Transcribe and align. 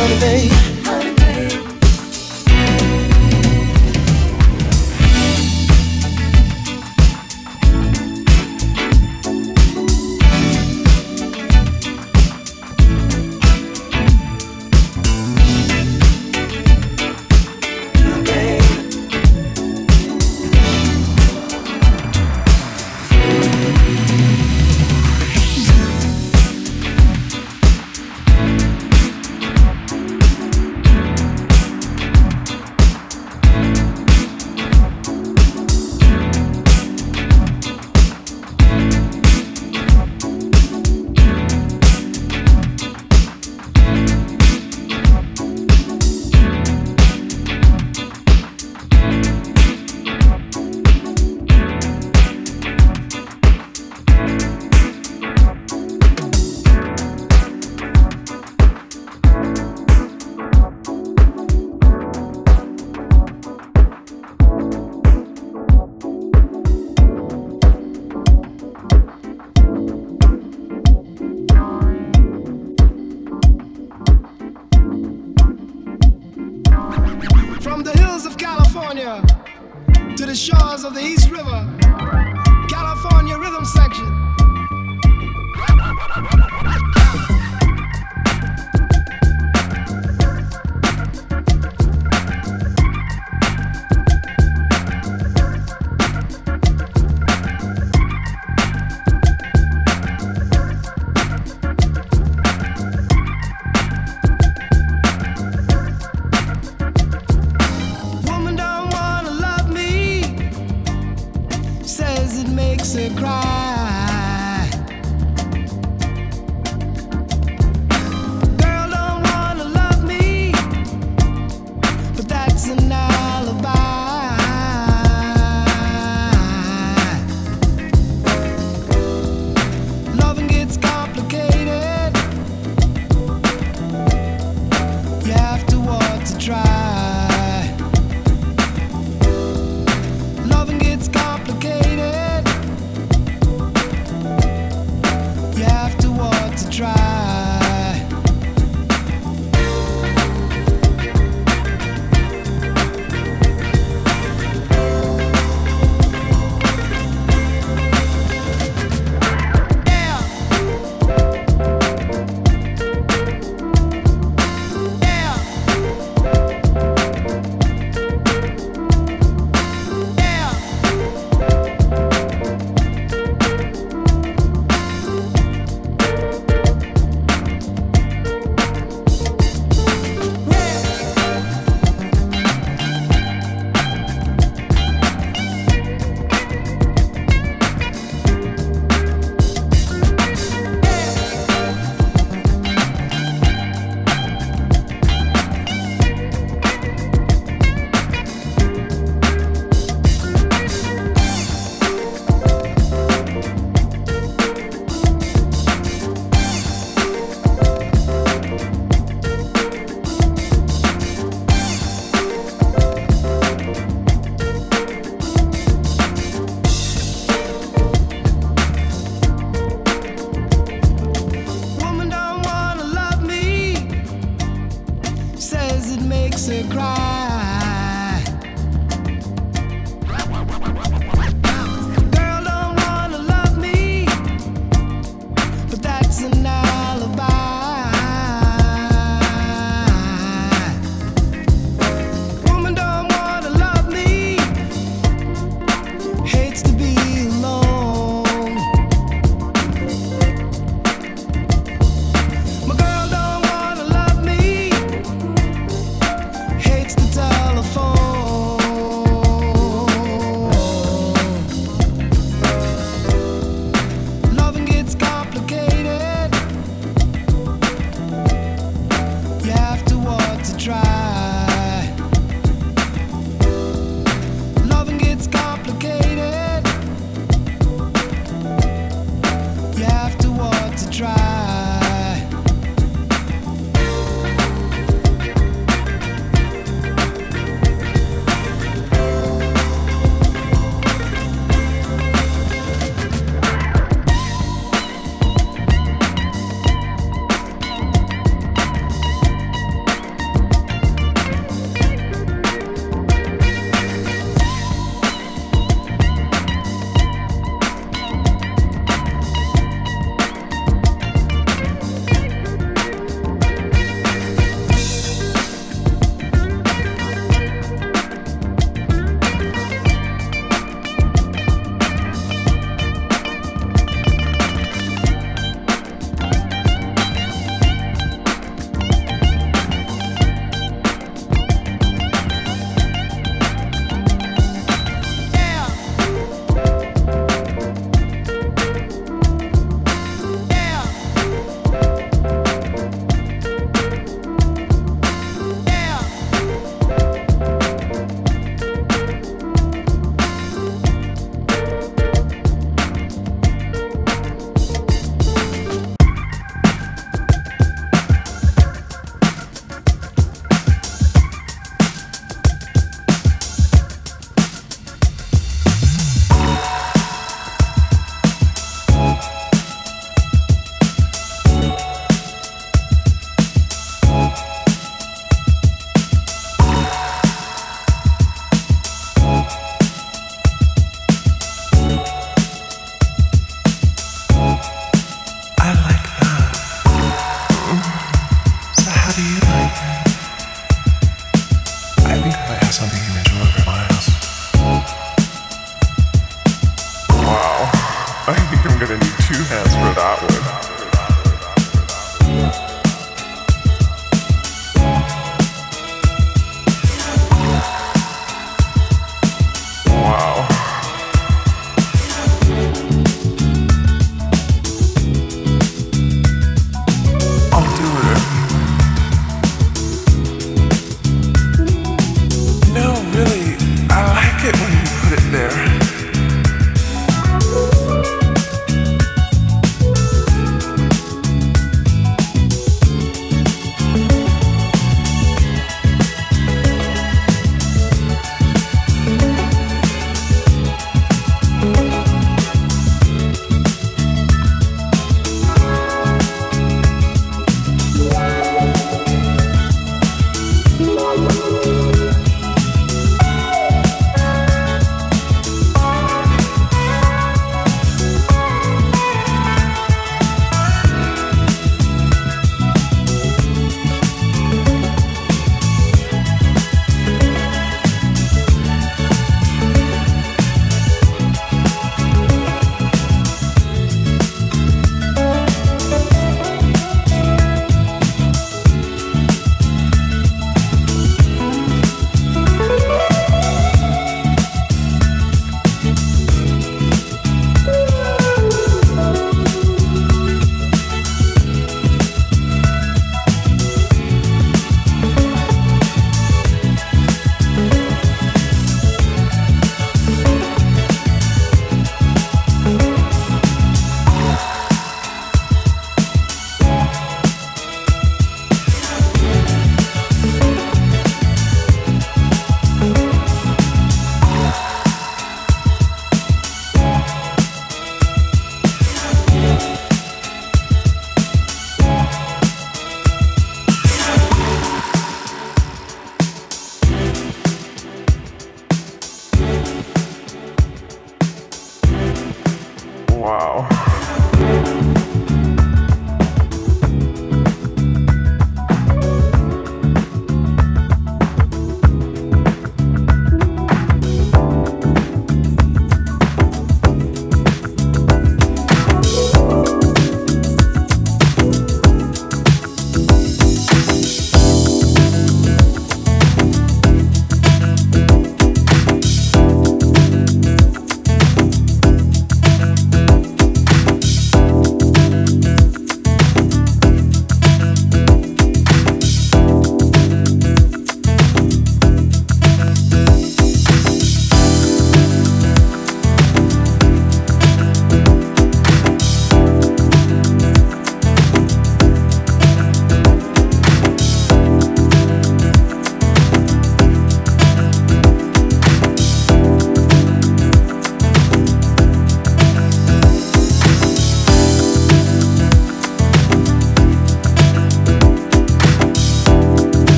Honey, 0.00 0.18
babe. 0.18 1.69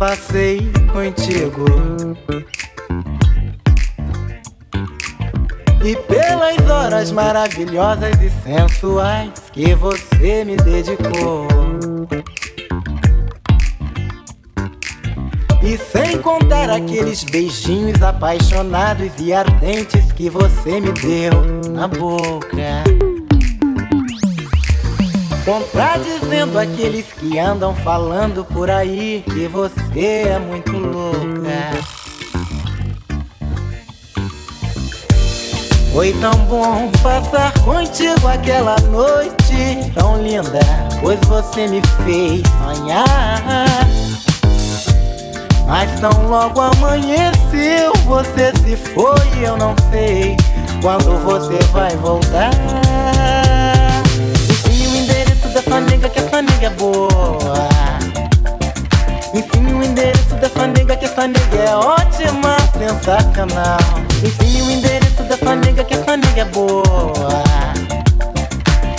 Passei 0.00 0.72
contigo. 0.94 1.66
E 5.84 5.94
pelas 5.94 6.70
horas 6.70 7.12
maravilhosas 7.12 8.14
e 8.22 8.30
sensuais 8.42 9.30
que 9.52 9.74
você 9.74 10.42
me 10.42 10.56
dedicou. 10.56 11.46
E 15.62 15.76
sem 15.76 16.16
contar 16.22 16.70
aqueles 16.70 17.22
beijinhos 17.22 18.02
apaixonados 18.02 19.12
e 19.18 19.34
ardentes 19.34 20.10
que 20.12 20.30
você 20.30 20.80
me 20.80 20.92
deu 20.92 21.70
na 21.70 21.86
boca. 21.86 23.09
Contradizendo 25.44 26.58
aqueles 26.58 27.06
que 27.12 27.38
andam 27.38 27.74
falando 27.76 28.44
por 28.44 28.70
aí 28.70 29.24
que 29.24 29.46
você 29.48 30.28
é 30.28 30.38
muito 30.38 30.72
louca. 30.72 31.20
Foi 35.92 36.12
tão 36.12 36.32
bom 36.44 36.90
passar 37.02 37.52
contigo 37.64 38.28
aquela 38.28 38.76
noite 38.92 39.90
tão 39.94 40.22
linda, 40.22 40.60
pois 41.00 41.18
você 41.26 41.66
me 41.66 41.82
fez 42.04 42.42
sonhar. 42.62 43.06
Mas 45.66 46.00
tão 46.00 46.28
logo 46.28 46.60
amanheceu, 46.60 47.92
você 48.04 48.52
se 48.62 48.76
foi, 48.76 49.44
eu 49.44 49.56
não 49.56 49.74
sei 49.90 50.36
quando 50.82 51.16
você 51.24 51.58
vai 51.72 51.96
voltar 51.96 52.50
fanega, 55.70 56.08
que 56.08 56.18
é 56.64 56.70
boa. 56.70 57.68
Enfim, 59.32 59.72
o 59.72 59.84
endereço 59.84 60.34
da 60.34 60.50
fanega, 60.50 60.96
que 60.96 61.06
a 61.06 61.08
fanega 61.08 61.56
é 61.56 61.76
ótima, 61.76 62.56
sensacional. 62.76 63.78
Enfim, 64.24 64.62
o 64.62 64.70
endereço 64.70 65.22
da 65.22 65.36
fanega, 65.36 65.84
que 65.84 65.94
a 65.94 66.02
fanega 66.02 66.40
é 66.40 66.44
boa. 66.46 67.44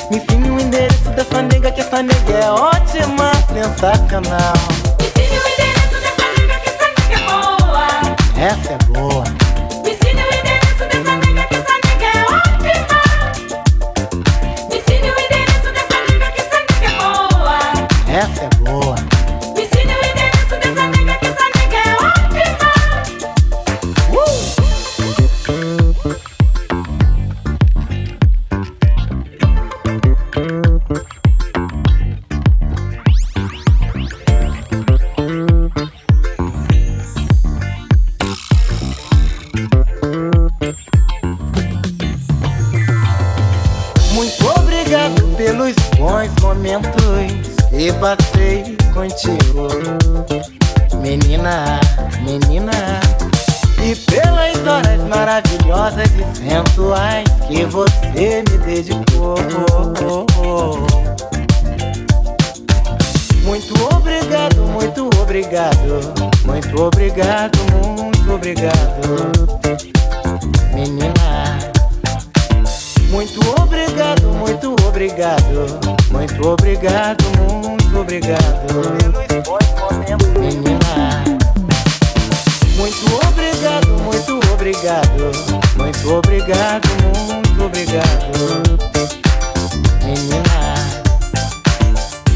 Enfim, 0.10 0.50
o 0.50 0.62
endereço 0.62 1.10
da 1.10 1.26
fanega, 1.26 1.72
que 1.74 1.82
a 1.82 1.84
fanega 1.84 2.34
é 2.34 2.50
ótima, 2.50 3.32
sensacional. 3.54 4.54
Enfim, 5.02 5.28
o 5.28 5.48
endereço 5.52 5.98
da 6.02 6.12
fanega, 6.24 6.56
que 6.62 6.70
a 6.70 6.74
fanega 6.80 7.14
é 7.14 7.24
boa. 7.28 7.88
Essa 8.38 8.72
é 8.72 8.78
boa. 8.88 9.21
Momentos 46.72 47.56
que 47.70 47.92
passei 47.94 48.78
contigo, 48.94 49.68
menina, 51.02 51.80
menina. 52.22 53.00
E 53.84 53.96
pelas 53.96 54.56
horas 54.68 55.02
maravilhosas 55.10 56.08
e 56.12 56.24
sensuais 56.38 57.28
que 57.48 57.66
você 57.66 58.44
me 58.50 58.58
dedicou. 58.60 59.36
Muito 63.44 63.74
obrigado, 63.94 64.62
muito 64.62 65.10
obrigado, 65.20 66.14
muito 66.46 66.82
obrigado, 66.82 67.58
muito 67.98 68.34
obrigado, 68.34 69.60
menina. 70.74 71.31
Muito 73.12 73.42
obrigado, 73.62 74.26
muito 74.30 74.74
obrigado, 74.88 75.44
muito 76.10 76.48
obrigado, 76.48 77.24
muito 77.38 78.00
obrigado. 78.00 78.40
Menina. 80.40 81.26
Muito 82.78 83.06
obrigado, 83.28 83.88
muito 84.02 84.40
obrigado, 84.54 85.32
muito 85.76 86.14
obrigado, 86.14 86.88
muito 87.04 87.66
obrigado. 87.66 88.32
Menina. 90.06 90.76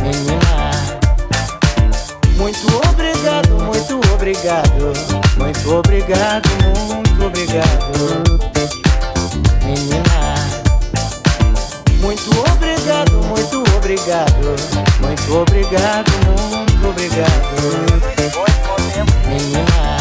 Menina. 0.00 0.63
Muito 2.36 2.66
obrigado, 2.88 3.48
muito 3.62 4.00
obrigado, 4.12 4.92
muito 5.36 5.74
obrigado, 5.74 6.48
muito 6.94 7.24
obrigado, 7.26 7.92
menina. 9.62 10.34
Muito 12.00 12.30
obrigado, 12.52 13.12
muito 13.12 13.62
obrigado, 13.76 14.56
muito 15.00 15.36
obrigado, 15.36 16.10
muito 16.26 16.88
obrigado, 16.88 17.54
menina. 19.28 19.93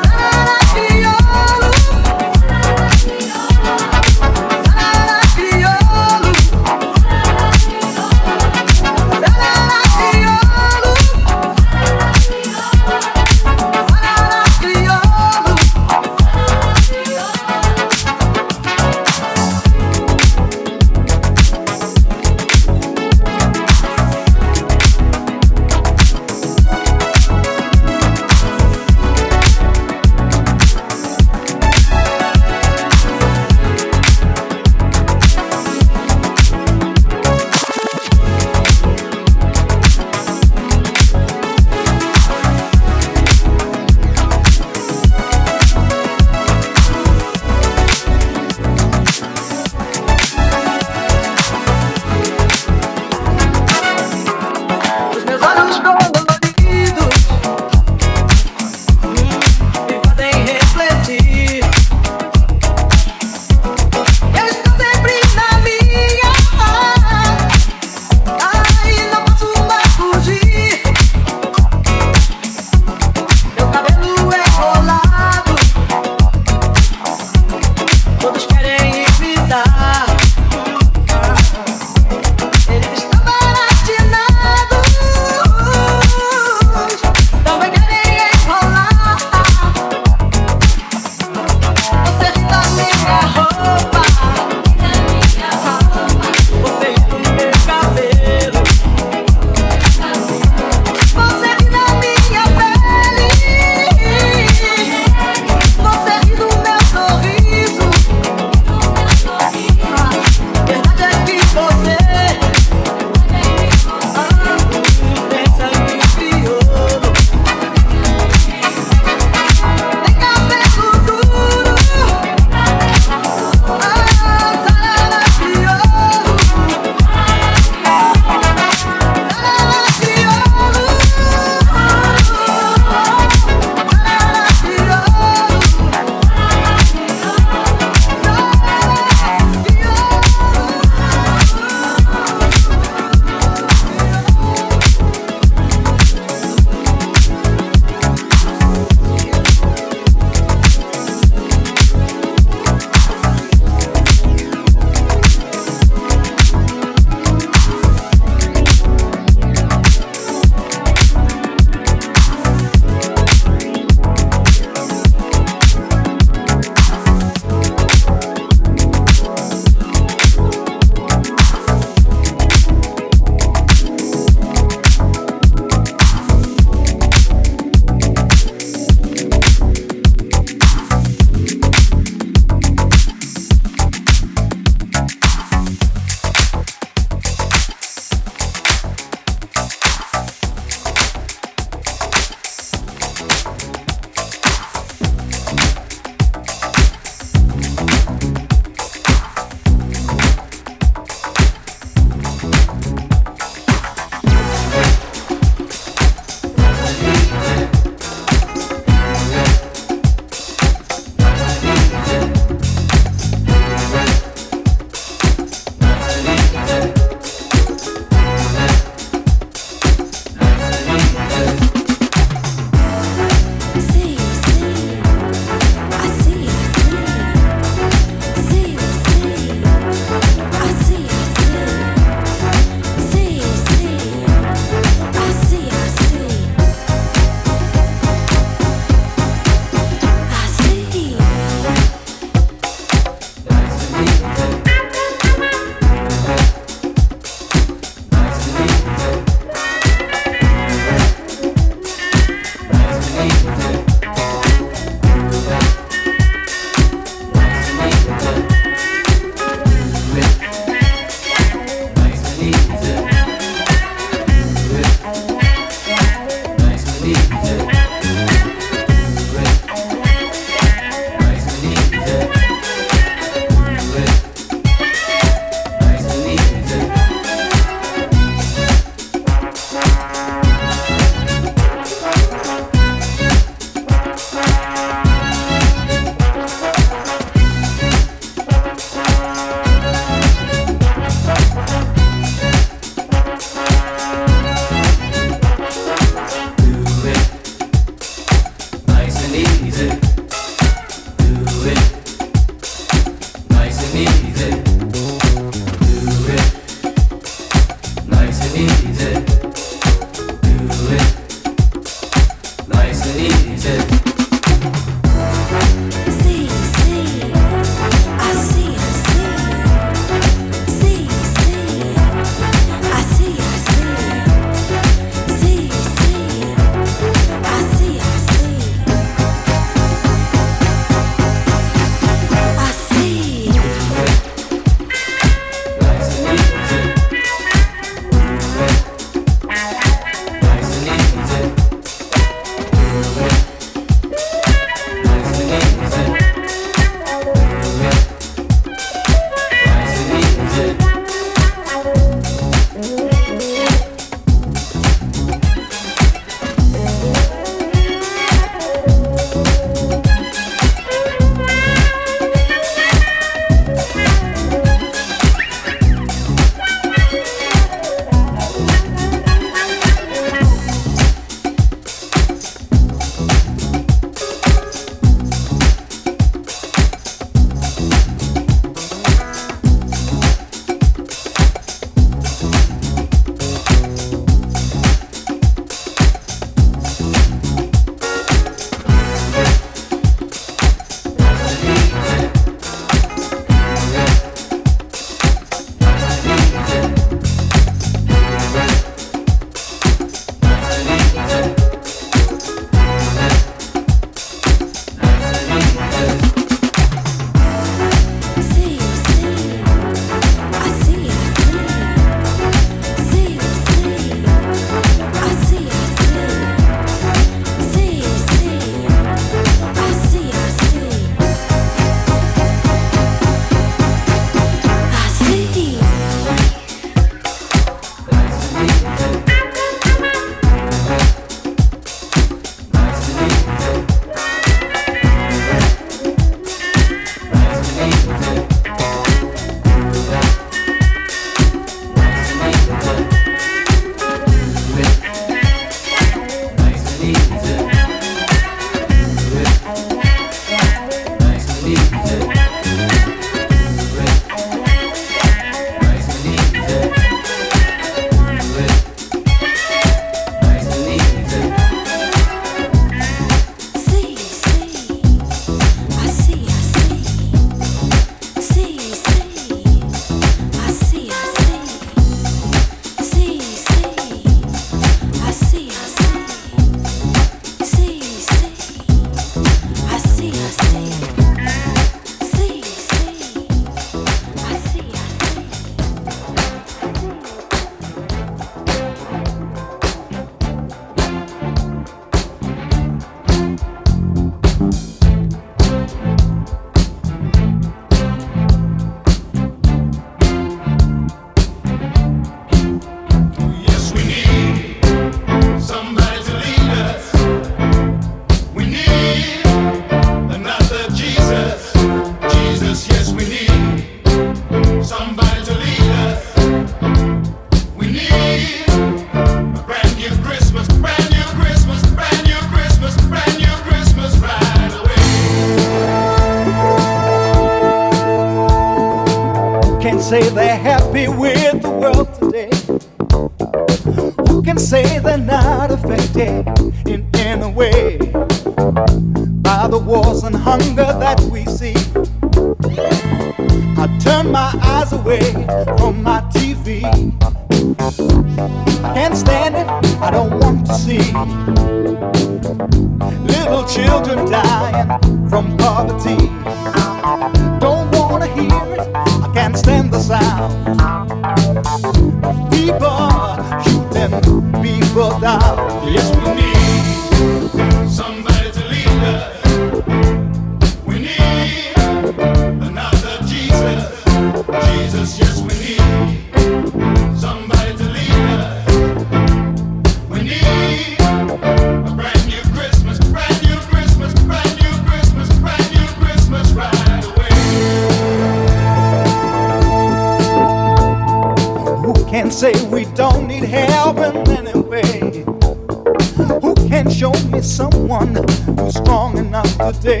Someone 597.76 598.14
who's 598.56 598.74
strong 598.74 599.18
enough 599.18 599.58
today 599.58 600.00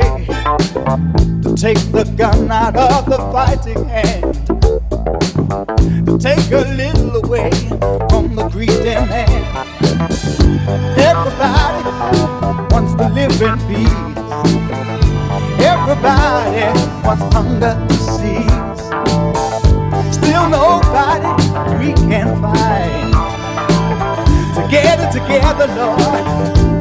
to 1.42 1.54
take 1.56 1.78
the 1.92 2.04
gun 2.16 2.50
out 2.50 2.76
of 2.76 3.04
the 3.06 3.18
fighting 3.32 3.84
hand? 3.84 4.34
To 6.06 6.18
take 6.18 6.50
a 6.52 6.64
little 6.74 7.16
away 7.22 7.50
from 8.08 8.34
the 8.34 8.48
greedy 8.50 8.94
man. 9.12 9.28
Everybody 10.96 11.90
wants 12.72 12.94
to 12.94 13.08
live 13.18 13.42
in 13.42 13.56
peace. 13.68 14.06
Everybody 15.60 16.64
wants 17.06 17.24
hunger 17.34 17.74
to 17.88 17.96
cease. 18.16 18.84
Still 20.16 20.48
nobody 20.48 21.30
we 21.80 21.92
can 22.08 22.28
find. 22.40 23.12
Together, 24.54 25.08
together, 25.12 25.66
Lord, 25.76 26.75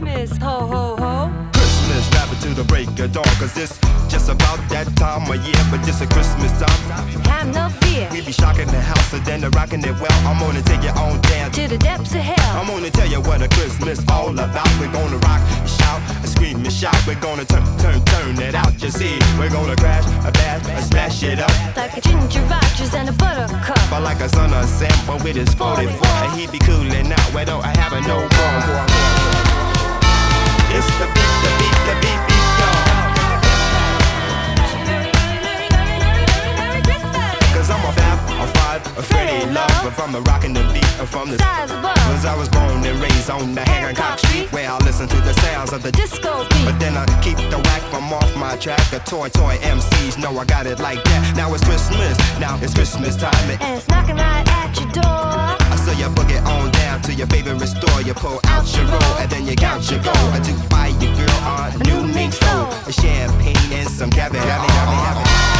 Christmas, 0.00 0.38
ho, 0.38 0.64
ho, 0.64 0.96
ho. 0.96 1.50
Christmas, 1.52 2.08
rapping 2.16 2.40
to 2.40 2.48
the 2.56 2.64
break 2.64 2.88
of 2.88 3.12
dawn. 3.12 3.28
Cause 3.36 3.52
this 3.52 3.78
just 4.08 4.30
about 4.30 4.56
that 4.72 4.88
time 4.96 5.28
of 5.28 5.36
year, 5.44 5.60
but 5.70 5.84
this 5.84 6.00
a 6.00 6.06
Christmas 6.06 6.50
time. 6.56 6.80
Have 7.28 7.52
no 7.52 7.68
fear. 7.84 8.08
We 8.10 8.24
be 8.24 8.32
shocking 8.32 8.66
the 8.68 8.80
house 8.80 9.12
and 9.12 9.22
then 9.26 9.44
rocking 9.50 9.84
it 9.84 9.92
well. 10.00 10.18
I'm 10.24 10.40
gonna 10.40 10.62
take 10.62 10.80
you 10.80 10.96
on 10.96 11.20
down 11.20 11.52
To 11.52 11.68
the 11.68 11.76
depths 11.76 12.14
of 12.14 12.24
hell. 12.24 12.56
I'm 12.56 12.66
gonna 12.66 12.88
tell 12.88 13.08
you 13.08 13.20
what 13.20 13.42
a 13.42 13.48
Christmas 13.48 14.00
all 14.08 14.32
about. 14.32 14.72
We're 14.80 14.90
gonna 14.90 15.20
rock, 15.20 15.44
shout, 15.68 16.00
and 16.24 16.28
scream 16.30 16.64
and 16.64 16.72
shout. 16.72 16.96
We're 17.06 17.20
gonna 17.20 17.44
turn, 17.44 17.60
turn, 17.76 18.02
turn 18.06 18.40
it 18.40 18.54
out. 18.54 18.72
You 18.80 18.88
see, 18.88 19.20
we're 19.36 19.52
gonna 19.52 19.76
crash, 19.76 20.08
a 20.24 20.32
bash, 20.32 20.64
and 20.64 20.82
smash 20.82 21.22
it 21.24 21.40
up. 21.40 21.52
Like 21.76 21.94
a 21.98 22.00
ginger 22.00 22.40
Rogers 22.48 22.94
and 22.94 23.10
a 23.10 23.12
buttercup. 23.12 23.76
But 23.90 24.00
like 24.00 24.20
a 24.20 24.30
son 24.30 24.48
of 24.54 24.64
Sam, 24.64 24.96
but 25.06 25.22
with 25.22 25.36
his 25.36 25.52
44, 25.52 25.92
and 26.24 26.40
he 26.40 26.46
be 26.46 26.58
coolin' 26.58 27.12
out. 27.12 27.34
Where 27.34 27.44
don't 27.44 27.62
I 27.62 27.76
have 27.76 27.92
a 27.92 28.00
no 28.00 28.16
more? 28.16 29.19
It's 30.72 30.86
the 31.00 31.29
fab, 38.78 38.96
a 38.96 39.00
a 39.00 39.02
Freddy 39.02 39.52
love. 39.52 39.70
But 39.82 39.92
from 39.92 40.12
the 40.12 40.20
rockin' 40.22 40.52
the 40.52 40.62
beat, 40.72 40.86
and 41.00 41.08
from 41.08 41.30
the 41.30 41.36
Stars 41.36 41.70
above. 41.70 41.96
Cause 41.96 42.24
I 42.24 42.36
was 42.36 42.48
born 42.48 42.84
and 42.84 43.00
raised 43.00 43.30
on 43.30 43.54
the 43.54 43.62
Hancock 43.62 44.18
Street, 44.18 44.52
where 44.52 44.70
I 44.70 44.78
listen 44.78 45.08
to 45.08 45.16
the 45.16 45.34
sounds 45.34 45.72
of 45.72 45.82
the 45.82 45.92
Disco 45.92 46.44
beat. 46.50 46.64
But 46.64 46.78
then 46.78 46.96
I 46.96 47.06
keep 47.22 47.36
the 47.36 47.58
whack 47.58 47.82
from 47.90 48.12
off 48.12 48.30
my 48.36 48.56
track. 48.56 48.82
The 48.90 49.00
toy, 49.00 49.28
toy 49.28 49.56
MCs 49.62 50.18
know 50.18 50.36
I 50.38 50.44
got 50.44 50.66
it 50.66 50.78
like 50.78 51.02
that. 51.04 51.36
Now 51.36 51.52
it's 51.54 51.64
Christmas, 51.64 52.16
now 52.38 52.58
it's 52.62 52.74
Christmas 52.74 53.16
time. 53.16 53.34
And 53.50 53.62
And 53.62 53.78
it's 53.78 53.88
knocking 53.88 54.16
right 54.16 54.46
at 54.46 54.78
your 54.78 54.90
door. 54.92 55.04
I 55.72 55.76
saw 55.76 55.92
you 55.92 56.08
boogie 56.14 56.42
on 56.44 56.70
down 56.72 57.02
to 57.02 57.14
your 57.14 57.26
favorite 57.28 57.66
store. 57.66 58.02
You 58.02 58.14
pull 58.14 58.40
out 58.44 58.66
your 58.76 58.86
roll 58.86 59.14
and 59.20 59.30
then 59.30 59.46
you 59.46 59.56
count 59.56 59.90
your 59.90 60.02
gold. 60.02 60.30
I 60.36 60.40
do 60.40 60.54
buy 60.68 60.88
your 61.02 61.14
girl 61.16 61.30
a 61.50 61.78
new 61.84 62.02
mink 62.14 62.32
soul, 62.32 62.66
a 62.86 62.92
champagne 62.92 63.56
and 63.72 63.88
some 63.88 64.10
caviar. 64.10 64.42
Have 64.42 64.64
it, 64.64 64.70
have 64.70 65.59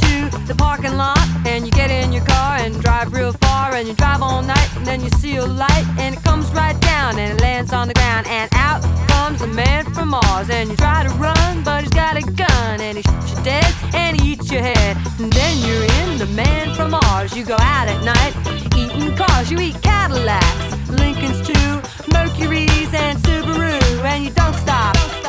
to 0.11 0.29
the 0.45 0.55
parking 0.55 0.95
lot 0.97 1.25
and 1.45 1.65
you 1.65 1.71
get 1.71 1.89
in 1.89 2.11
your 2.11 2.25
car 2.25 2.57
and 2.57 2.81
drive 2.81 3.13
real 3.13 3.33
far 3.33 3.75
and 3.75 3.87
you 3.87 3.93
drive 3.93 4.21
all 4.21 4.41
night 4.41 4.69
and 4.75 4.85
then 4.85 4.99
you 5.01 5.09
see 5.21 5.37
a 5.37 5.45
light 5.45 5.85
and 5.99 6.15
it 6.15 6.23
comes 6.23 6.47
right 6.51 6.79
down 6.81 7.17
and 7.17 7.27
it 7.33 7.41
lands 7.41 7.71
on 7.71 7.87
the 7.87 7.93
ground 7.93 8.25
and 8.27 8.49
out 8.53 8.81
comes 9.07 9.41
a 9.41 9.47
man 9.47 9.85
from 9.93 10.09
Mars 10.09 10.49
and 10.49 10.69
you 10.69 10.75
try 10.75 11.03
to 11.03 11.09
run 11.15 11.63
but 11.63 11.81
he's 11.83 11.93
got 12.03 12.17
a 12.17 12.23
gun 12.43 12.81
and 12.81 12.97
he 12.97 13.03
shoots 13.03 13.31
you 13.31 13.43
dead 13.43 13.69
and 13.93 14.19
he 14.19 14.33
eats 14.33 14.51
your 14.51 14.61
head 14.61 14.97
and 15.19 15.31
then 15.31 15.53
you're 15.65 15.87
in 16.01 16.17
the 16.17 16.29
man 16.35 16.75
from 16.75 16.91
Mars. 16.91 17.35
You 17.35 17.45
go 17.45 17.57
out 17.59 17.87
at 17.87 18.01
night 18.03 18.33
eating 18.75 19.15
cars, 19.15 19.49
you 19.49 19.59
eat 19.59 19.81
Cadillacs, 19.81 20.89
Lincolns 20.89 21.39
too, 21.47 21.71
Mercuries 22.11 22.93
and 22.93 23.17
Subaru 23.19 23.79
and 24.03 24.25
you 24.25 24.31
don't 24.31 24.55
stop 24.55 25.20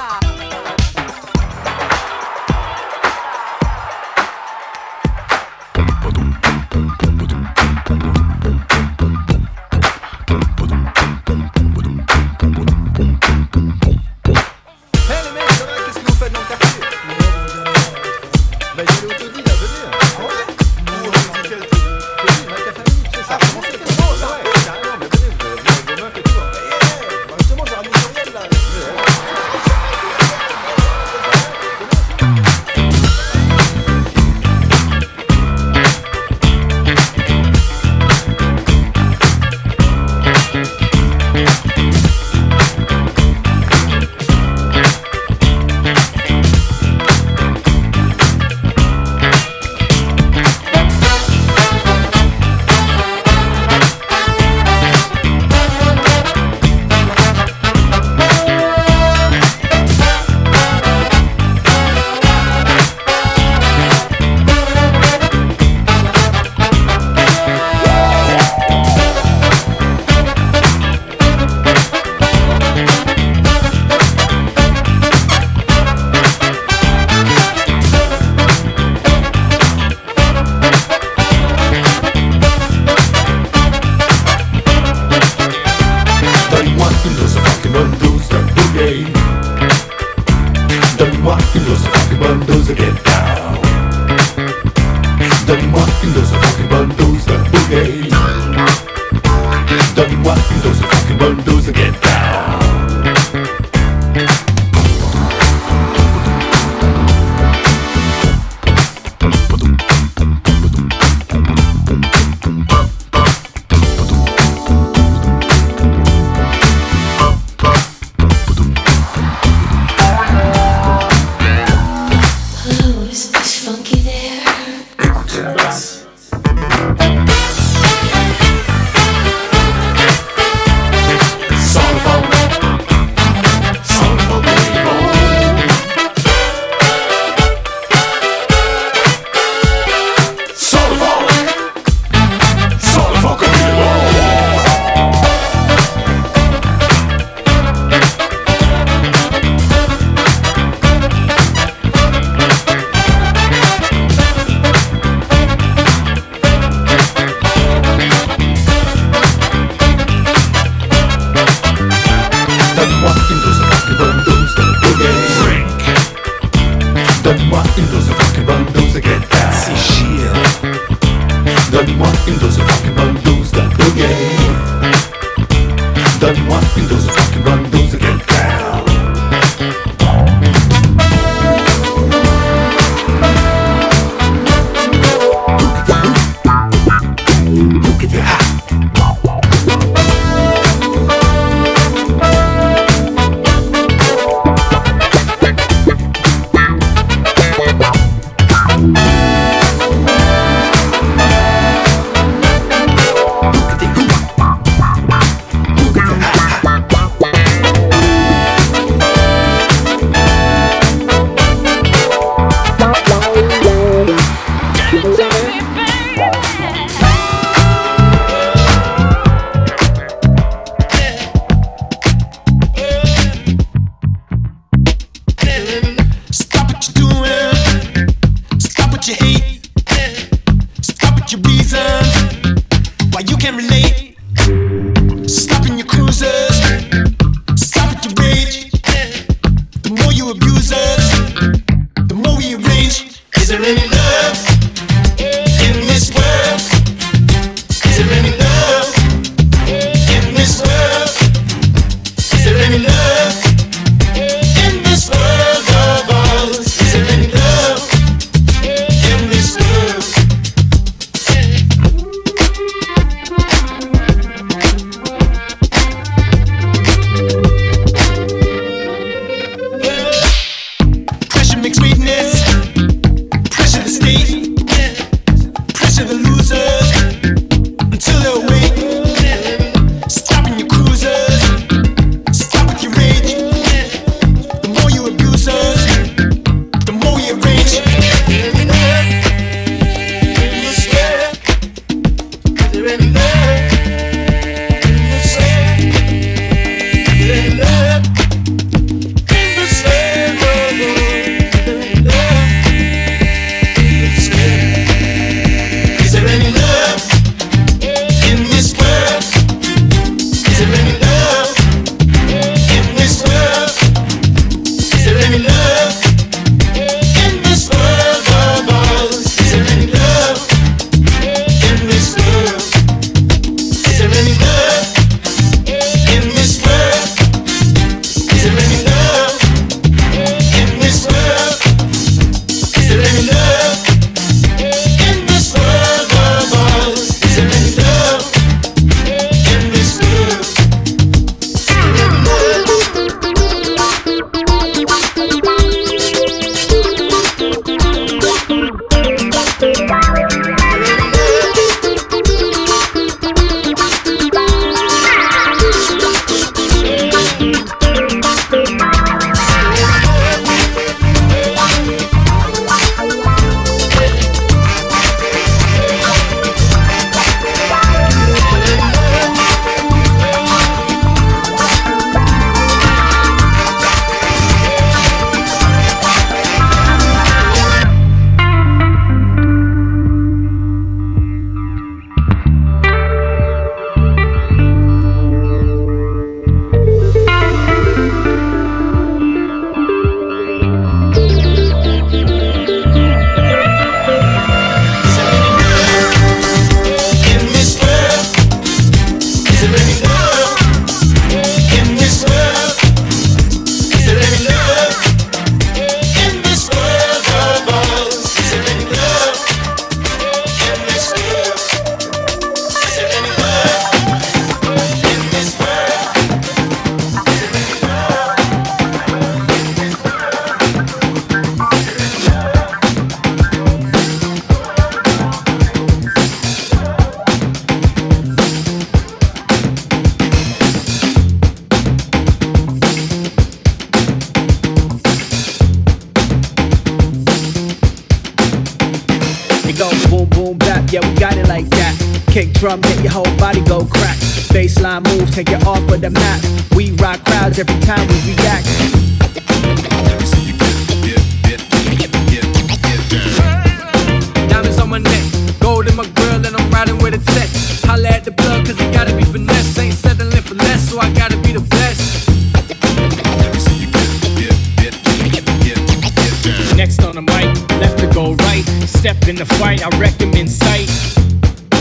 step 469.03 469.27
in 469.27 469.35
the 469.35 469.45
fight, 469.45 469.83
I 469.83 469.89
wrecked 469.99 470.23
in 470.23 470.47
sight. 470.47 470.89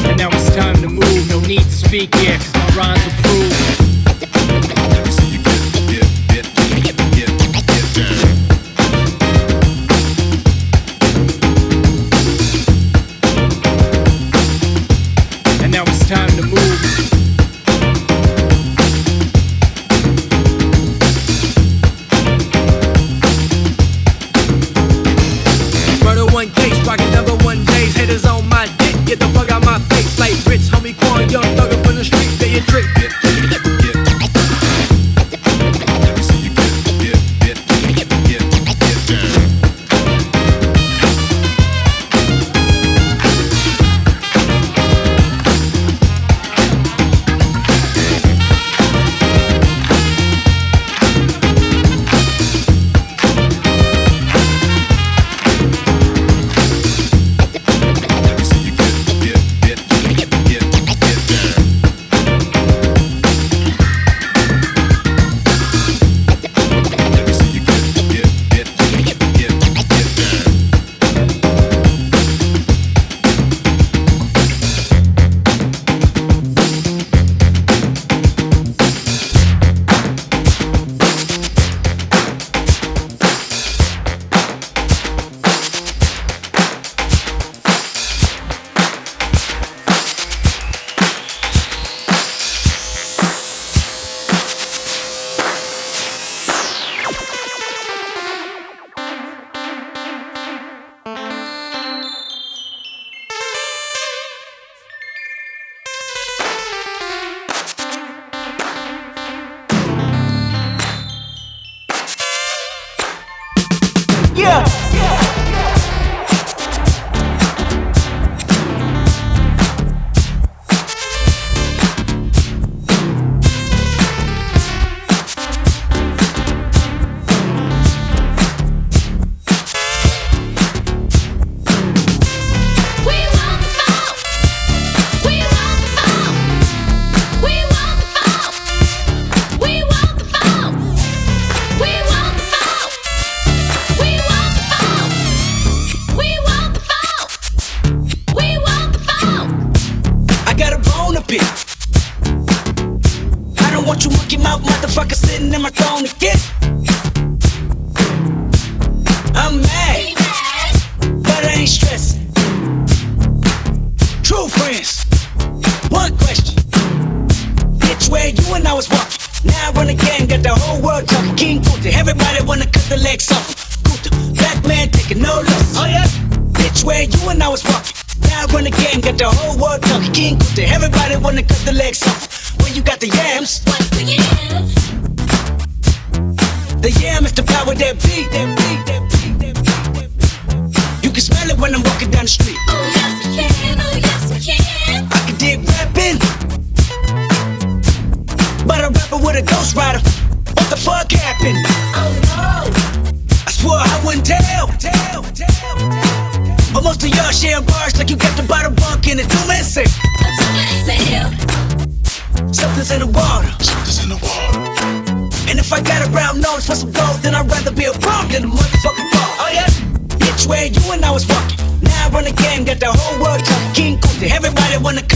And 0.09 0.17
now 0.17 0.29
it's 0.31 0.55
time 0.55 0.73
to 0.81 0.89
move, 0.89 1.29
no 1.29 1.39
need 1.41 1.61
to 1.61 1.87
speak, 1.87 2.09
yeah. 2.15 2.40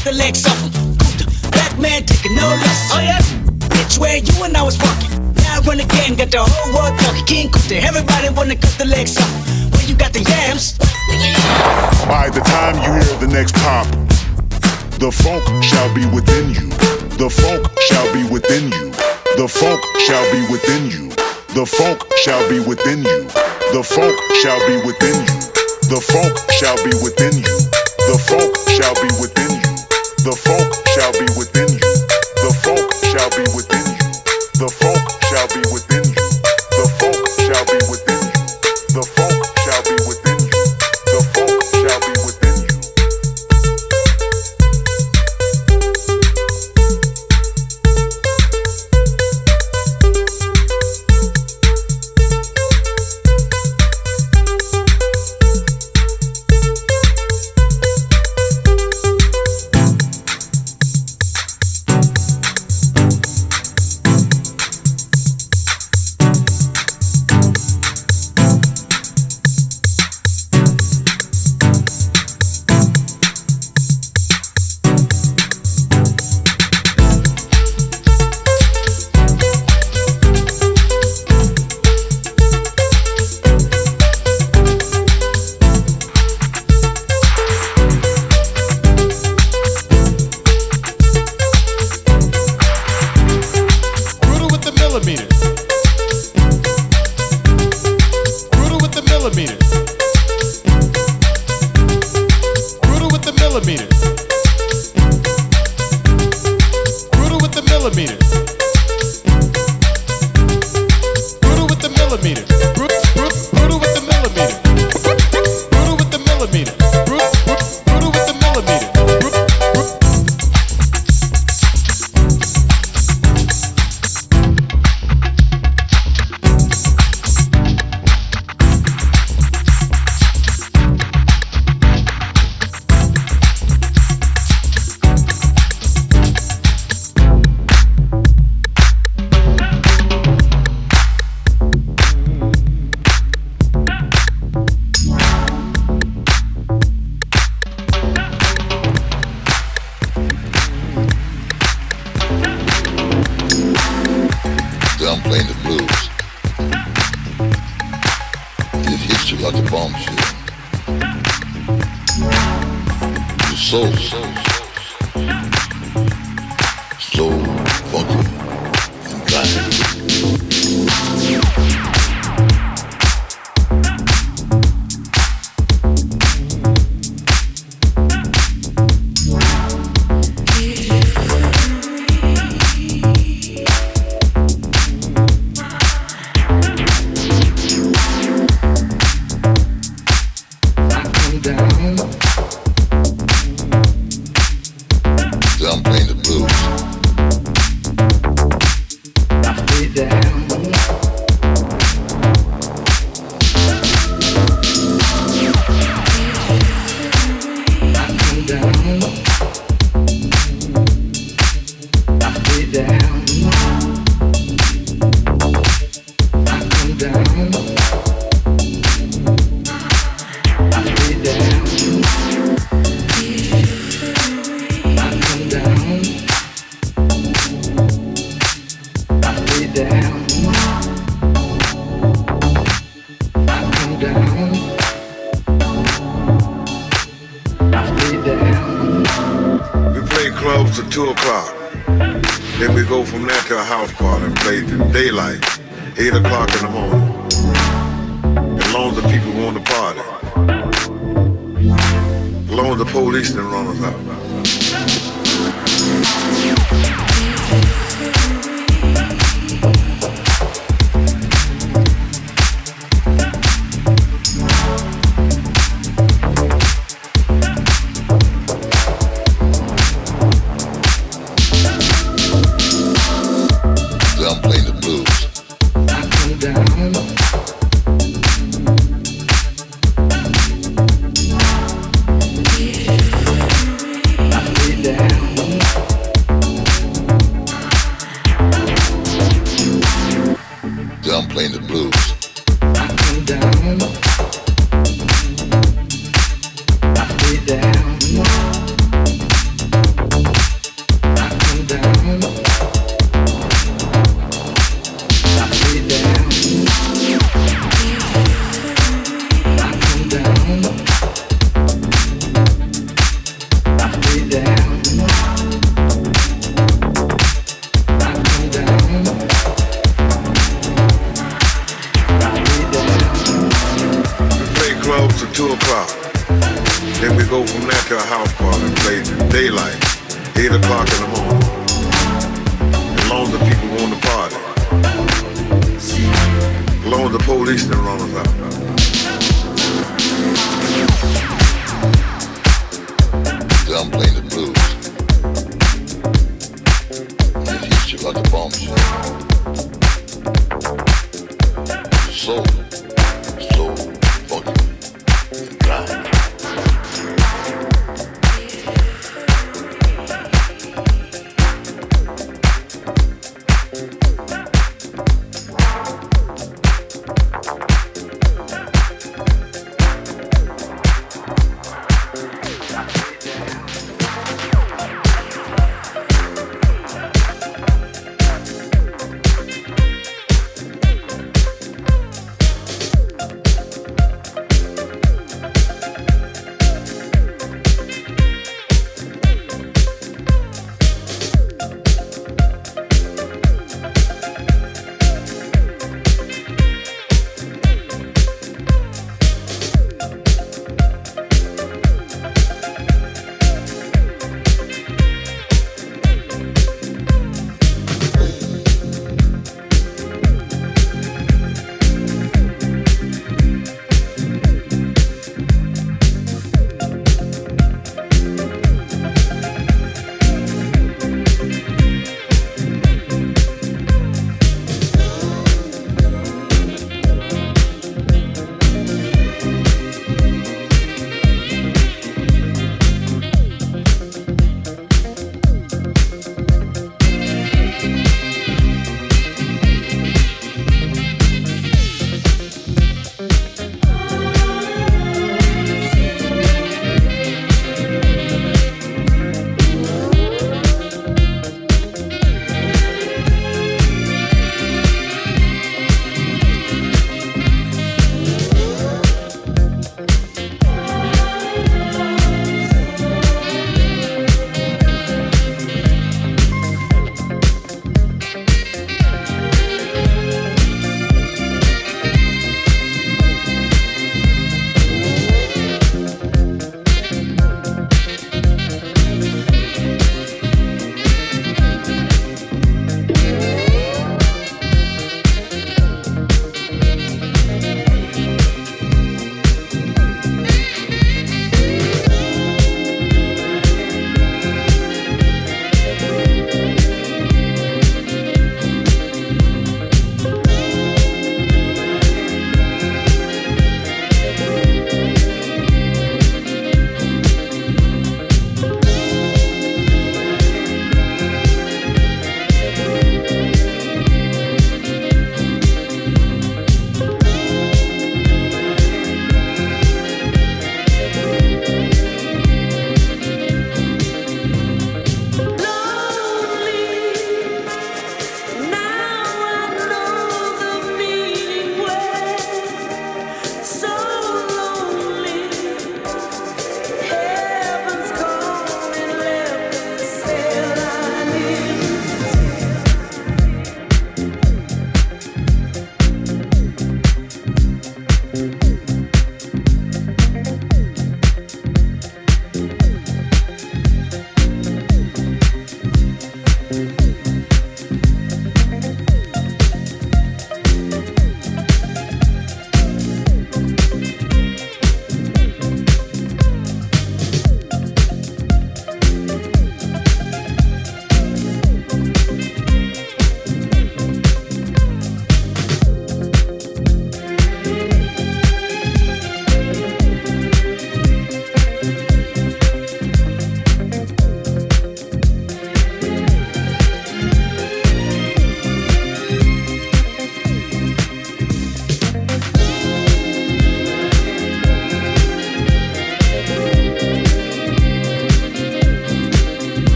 cut 0.00 0.12
the 0.12 0.18
legs 0.18 0.46
off 0.46 0.60
him. 0.60 0.70
Black 1.50 1.78
man 1.78 2.04
taking 2.04 2.34
no 2.34 2.48
less. 2.48 2.90
Oh, 2.92 3.00
yeah. 3.00 3.20
Bitch, 3.68 3.98
where 3.98 4.16
you 4.16 4.44
and 4.44 4.56
I 4.56 4.62
was 4.62 4.78
walking. 4.78 5.10
Now 5.44 5.60
run 5.62 5.80
again, 5.80 6.16
got 6.16 6.30
the 6.30 6.40
whole 6.40 6.72
world 6.72 6.98
talking. 6.98 7.24
King 7.26 7.48
Kunta, 7.48 7.80
everybody 7.82 8.28
wanna 8.30 8.56
cut 8.56 8.74
the 8.78 8.86
legs 8.86 9.18
off 9.18 9.28
Where 9.72 9.80
Well, 9.80 9.88
you 9.88 9.94
got 9.96 10.12
the 10.12 10.22
yams. 10.22 10.78
By 12.06 12.30
the 12.30 12.40
time 12.40 12.76
you 12.84 12.90
hear 12.96 13.16
the 13.18 13.28
next 13.28 13.54
pop, 13.56 13.86
the 14.98 15.10
funk 15.10 15.44
shall 15.62 15.92
be 15.94 16.06
within 16.06 16.50
you. 16.50 16.68
The 17.18 17.28
funk 17.28 17.66
shall 17.88 18.08
be 18.12 18.24
within 18.24 18.70
you. 18.72 18.90
The 19.36 19.48
funk 19.48 19.80
shall 20.06 20.24
be 20.32 20.40
within 20.52 20.90
you. 20.90 21.10
The 21.54 21.66
funk 21.66 22.00
shall 22.24 22.44
be 22.48 22.60
within 22.60 23.02
you. 23.04 23.26
The 23.74 23.82
funk 23.84 24.16
shall 24.42 24.60
be 24.68 24.76
within 24.86 25.18
you. 25.20 25.40
The 25.92 26.00
funk 26.00 26.32
shall 26.58 26.76
be 26.84 26.92
within 27.02 27.34
you. 27.36 27.56
The 28.08 28.16
funk 28.18 28.52
shall 28.76 28.94
be 28.94 29.10
within 29.20 29.50
you. 29.59 29.59
The 30.22 30.36
folk 30.36 30.68
shall 30.92 31.12
be 31.12 31.24
within 31.32 31.68
you. 31.80 31.92
The 32.44 32.52
folk 32.60 32.92
shall 33.08 33.30
be 33.30 33.48
within 33.56 33.86
you. 33.88 34.12
The 34.60 34.68
folk 34.68 34.89